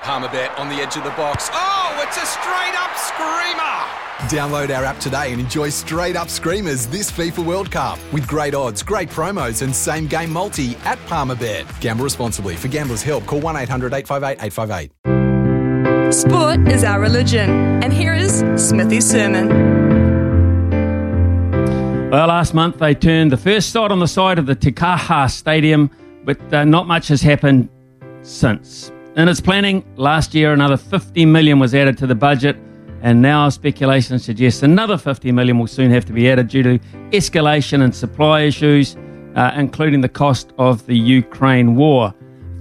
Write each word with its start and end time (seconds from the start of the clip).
Palmerbet 0.00 0.56
on 0.58 0.68
the 0.68 0.76
edge 0.76 0.96
of 0.96 1.04
the 1.04 1.10
box. 1.10 1.48
Oh, 1.52 2.04
it's 2.06 2.16
a 2.16 2.26
straight 2.26 2.74
up 2.78 2.96
screamer! 2.96 3.86
Download 4.30 4.74
our 4.76 4.84
app 4.84 4.98
today 5.00 5.32
and 5.32 5.40
enjoy 5.40 5.68
straight 5.68 6.14
up 6.16 6.28
screamers 6.28 6.86
this 6.86 7.10
FIFA 7.10 7.44
World 7.44 7.70
Cup 7.70 7.98
with 8.12 8.26
great 8.28 8.54
odds, 8.54 8.82
great 8.82 9.08
promos, 9.08 9.62
and 9.62 9.74
same 9.74 10.06
game 10.06 10.32
multi 10.32 10.76
at 10.84 10.98
Palmerbet. 11.06 11.66
Gamble 11.80 12.04
responsibly. 12.04 12.54
For 12.56 12.68
gamblers' 12.68 13.02
help, 13.02 13.26
call 13.26 13.40
1 13.40 13.56
800 13.56 13.92
858 13.92 14.44
858. 14.44 16.14
Sport 16.14 16.68
is 16.68 16.84
our 16.84 17.00
religion, 17.00 17.50
and 17.82 17.92
here 17.92 18.14
is 18.14 18.44
Smithy's 18.56 19.10
sermon. 19.10 19.48
Well, 22.10 22.28
last 22.28 22.54
month 22.54 22.78
they 22.78 22.94
turned 22.94 23.32
the 23.32 23.36
first 23.36 23.70
sod 23.70 23.90
on 23.90 23.98
the 23.98 24.06
side 24.06 24.38
of 24.38 24.46
the 24.46 24.54
Te 24.54 24.70
Kaha 24.70 25.28
Stadium, 25.28 25.90
but 26.24 26.54
uh, 26.54 26.64
not 26.64 26.86
much 26.86 27.08
has 27.08 27.22
happened 27.22 27.68
since. 28.22 28.92
In 29.16 29.30
its 29.30 29.40
planning, 29.40 29.82
last 29.96 30.34
year 30.34 30.52
another 30.52 30.76
50 30.76 31.24
million 31.24 31.58
was 31.58 31.74
added 31.74 31.96
to 31.98 32.06
the 32.06 32.14
budget, 32.14 32.54
and 33.00 33.22
now 33.22 33.48
speculation 33.48 34.18
suggests 34.18 34.62
another 34.62 34.98
50 34.98 35.32
million 35.32 35.58
will 35.58 35.66
soon 35.66 35.90
have 35.90 36.04
to 36.04 36.12
be 36.12 36.30
added 36.30 36.48
due 36.48 36.62
to 36.62 36.78
escalation 37.12 37.82
and 37.82 37.94
supply 37.94 38.42
issues, 38.42 38.94
uh, 39.34 39.52
including 39.56 40.02
the 40.02 40.08
cost 40.08 40.52
of 40.58 40.84
the 40.84 40.94
Ukraine 40.94 41.76
war. 41.76 42.12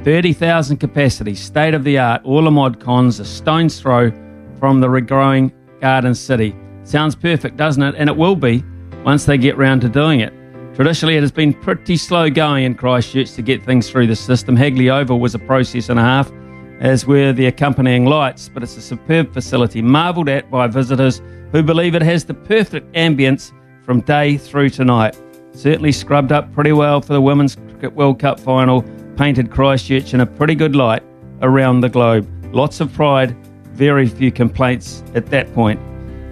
30,000 0.04 0.78
capacity, 0.78 1.36
state 1.36 1.74
of 1.74 1.84
the 1.84 1.98
art, 1.98 2.24
all 2.24 2.50
mod 2.50 2.80
cons, 2.80 3.20
a 3.20 3.26
stone's 3.26 3.82
throw 3.82 4.10
from 4.58 4.80
the 4.80 4.88
regrowing 4.88 5.52
Garden 5.82 6.16
City. 6.16 6.56
Sounds 6.84 7.16
perfect, 7.18 7.58
doesn't 7.58 7.84
it? 7.84 7.96
And 7.98 8.10
it 8.10 8.16
will 8.16 8.38
be 8.38 8.64
once 9.04 9.26
they 9.26 9.38
get 9.38 9.58
round 9.58 9.82
to 9.82 9.90
doing 9.90 10.22
it. 10.22 10.34
Traditionally, 10.74 11.18
it 11.18 11.22
has 11.22 11.34
been 11.34 11.54
pretty 11.54 11.98
slow 11.98 12.30
going 12.30 12.64
in 12.64 12.76
Christchurch 12.76 13.34
to 13.34 13.42
get 13.42 13.66
things 13.66 13.90
through 13.90 14.08
the 14.08 14.16
system. 14.16 14.56
Hagley 14.56 14.90
Oval 14.90 15.20
was 15.20 15.36
a 15.36 15.40
process 15.40 15.90
and 15.90 16.00
a 16.00 16.02
half, 16.02 16.32
as 16.80 17.06
were 17.06 17.34
the 17.34 17.46
accompanying 17.46 18.06
lights, 18.06 18.50
but 18.50 18.64
it's 18.64 18.78
a 18.78 18.82
superb 18.82 19.34
facility, 19.34 19.82
marvelled 19.82 20.30
at 20.30 20.50
by 20.52 20.68
visitors 20.68 21.22
who 21.52 21.64
believe 21.64 21.96
it 21.96 22.02
has 22.02 22.26
the 22.26 22.34
perfect 22.34 22.92
ambience 22.94 23.52
from 23.84 24.02
day 24.02 24.38
through 24.38 24.70
to 24.70 24.84
night. 24.84 25.18
Certainly 25.54 25.94
scrubbed 25.94 26.32
up 26.32 26.52
pretty 26.54 26.74
well 26.74 27.00
for 27.02 27.14
the 27.14 27.22
Women's 27.22 27.56
Cricket 27.56 27.94
World 27.94 28.20
Cup 28.20 28.40
final, 28.40 28.84
painted 29.16 29.52
Christchurch 29.52 30.14
in 30.14 30.20
a 30.20 30.26
pretty 30.26 30.56
good 30.56 30.76
light 30.76 31.04
around 31.42 31.80
the 31.80 31.90
globe. 31.90 32.30
Lots 32.54 32.82
of 32.82 32.92
pride, 32.94 33.36
very 33.72 34.08
few 34.08 34.32
complaints 34.32 35.04
at 35.14 35.28
that 35.28 35.54
point. 35.54 35.80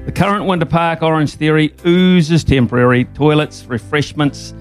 The 0.05 0.11
current 0.11 0.45
Winter 0.45 0.65
Park 0.65 1.01
Orange 1.01 1.35
Theory 1.35 1.73
oozes 1.85 2.43
temporary 2.43 3.05
toilets, 3.05 3.65
refreshments, 3.65 4.53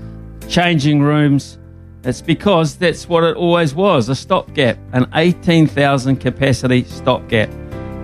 changing 0.48 1.02
rooms. 1.02 1.58
It's 2.04 2.20
because 2.20 2.76
that's 2.76 3.08
what 3.08 3.22
it 3.22 3.36
always 3.36 3.74
was 3.74 4.08
a 4.08 4.14
stopgap, 4.14 4.76
an 4.92 5.06
18,000 5.14 6.16
capacity 6.16 6.82
stopgap. 6.84 7.48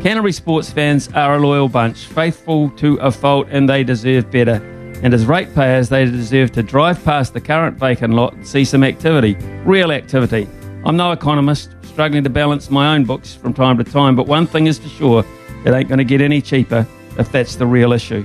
Canterbury 0.00 0.32
sports 0.32 0.70
fans 0.70 1.08
are 1.14 1.34
a 1.34 1.40
loyal 1.40 1.68
bunch, 1.68 2.06
faithful 2.06 2.70
to 2.76 2.94
a 2.98 3.10
fault, 3.10 3.48
and 3.50 3.68
they 3.68 3.82
deserve 3.82 4.30
better. 4.30 4.62
And 5.02 5.12
as 5.12 5.26
ratepayers, 5.26 5.88
they 5.88 6.04
deserve 6.04 6.52
to 6.52 6.62
drive 6.62 7.04
past 7.04 7.34
the 7.34 7.40
current 7.40 7.76
vacant 7.76 8.14
lot 8.14 8.34
and 8.34 8.46
see 8.46 8.64
some 8.64 8.84
activity, 8.84 9.34
real 9.64 9.90
activity. 9.90 10.48
I'm 10.84 10.96
no 10.96 11.10
economist, 11.10 11.70
struggling 11.82 12.22
to 12.22 12.30
balance 12.30 12.70
my 12.70 12.94
own 12.94 13.04
books 13.04 13.34
from 13.34 13.52
time 13.52 13.76
to 13.78 13.84
time, 13.84 14.14
but 14.14 14.28
one 14.28 14.46
thing 14.46 14.68
is 14.68 14.78
for 14.78 14.88
sure 14.88 15.24
it 15.64 15.72
ain't 15.72 15.88
going 15.88 15.98
to 15.98 16.04
get 16.04 16.20
any 16.20 16.40
cheaper 16.40 16.86
if 17.18 17.32
that's 17.32 17.56
the 17.56 17.66
real 17.66 17.92
issue. 17.92 18.24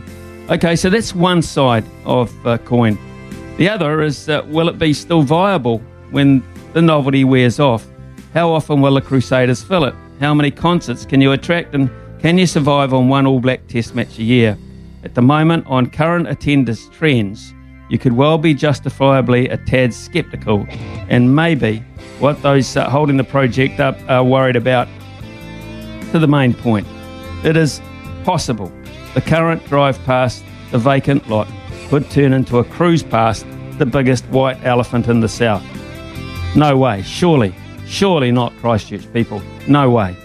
Okay, 0.51 0.75
so 0.75 0.91
that's 0.91 1.15
one 1.15 1.41
side 1.41 1.83
of 2.05 2.31
uh, 2.45 2.59
coin. 2.59 2.99
The 3.57 3.69
other 3.69 4.01
is 4.01 4.27
uh, 4.27 4.43
will 4.47 4.67
it 4.67 4.79
be 4.79 4.93
still 4.93 5.21
viable 5.21 5.79
when 6.09 6.43
the 6.73 6.81
novelty 6.81 7.23
wears 7.23 7.59
off? 7.59 7.85
How 8.33 8.49
often 8.49 8.81
will 8.81 8.95
the 8.95 9.01
Crusaders 9.01 9.63
fill 9.63 9.83
it? 9.83 9.93
How 10.19 10.33
many 10.33 10.49
concerts 10.49 11.05
can 11.05 11.21
you 11.21 11.33
attract 11.33 11.75
and 11.75 11.89
can 12.19 12.37
you 12.37 12.47
survive 12.47 12.93
on 12.93 13.09
one 13.09 13.27
All 13.27 13.39
Black 13.39 13.67
Test 13.67 13.93
match 13.93 14.17
a 14.17 14.23
year? 14.23 14.57
At 15.03 15.13
the 15.13 15.21
moment, 15.21 15.67
on 15.67 15.89
current 15.89 16.27
attendance 16.27 16.87
trends, 16.89 17.53
you 17.89 17.99
could 17.99 18.13
well 18.13 18.37
be 18.39 18.55
justifiably 18.55 19.49
a 19.49 19.57
tad 19.57 19.93
sceptical, 19.93 20.65
and 21.09 21.35
maybe 21.35 21.83
what 22.19 22.41
those 22.41 22.75
uh, 22.75 22.89
holding 22.89 23.17
the 23.17 23.23
project 23.23 23.79
up 23.79 23.97
are 24.09 24.23
worried 24.23 24.55
about. 24.55 24.87
To 26.11 26.19
the 26.19 26.27
main 26.27 26.53
point, 26.53 26.87
it 27.43 27.57
is 27.57 27.81
possible 28.23 28.71
the 29.13 29.21
current 29.21 29.63
drive 29.67 30.03
past 30.05 30.43
the 30.71 30.79
vacant 30.79 31.29
lot 31.29 31.47
could 31.89 32.09
turn 32.09 32.33
into 32.33 32.59
a 32.59 32.63
cruise 32.63 33.03
past 33.03 33.45
the 33.77 33.85
biggest 33.85 34.25
white 34.25 34.63
elephant 34.63 35.07
in 35.07 35.19
the 35.19 35.29
south. 35.29 35.63
No 36.55 36.77
way, 36.77 37.01
surely, 37.01 37.53
surely 37.85 38.31
not 38.31 38.53
Christchurch 38.57 39.11
people. 39.13 39.41
No 39.67 39.89
way. 39.89 40.15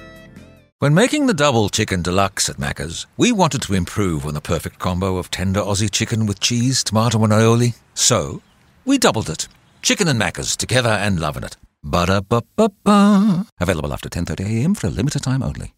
When 0.81 0.95
making 0.95 1.27
the 1.27 1.35
double 1.35 1.69
chicken 1.69 2.03
deluxe 2.03 2.49
at 2.49 2.59
Macca's, 2.59 3.07
we 3.17 3.33
wanted 3.33 3.63
to 3.63 3.75
improve 3.75 4.25
on 4.25 4.35
the 4.35 4.41
perfect 4.41 4.79
combo 4.79 5.17
of 5.17 5.31
tender 5.31 5.61
Aussie 5.61 5.91
chicken 5.91 6.27
with 6.27 6.39
cheese, 6.39 6.85
tomato, 6.85 7.25
and 7.25 7.33
aioli. 7.33 7.75
So, 7.95 8.43
we 8.85 8.97
doubled 8.97 9.29
it. 9.29 9.49
Chicken 9.83 10.07
and 10.07 10.21
Macca's 10.21 10.57
together 10.57 10.91
and 10.91 11.19
loving 11.19 11.43
it. 11.43 11.57
Ba-da-ba-ba-ba. 11.83 13.47
Available 13.59 13.93
after 13.93 14.09
10.30am 14.09 14.77
for 14.77 14.87
a 14.87 14.91
limited 14.91 15.23
time 15.23 15.43
only. 15.43 15.75